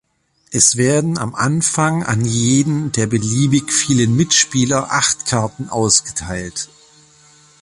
[0.51, 6.69] Es werden am Anfang an jeden der beliebig vielen Mitspieler acht Karten ausgeteilt.